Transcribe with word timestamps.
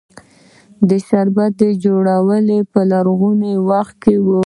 د 0.89 0.91
شرابو 1.07 1.45
جوړول 1.83 2.47
په 2.71 2.79
لرغوني 2.91 3.53
وخت 3.69 3.95
کې 4.03 4.15
وو 4.25 4.39